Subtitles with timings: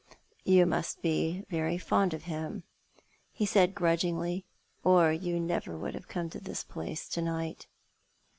[0.55, 2.63] "You must bo very fond of him,"
[3.31, 4.47] he said, grudgingly,"
[4.83, 7.67] or you would never have come to this place to night."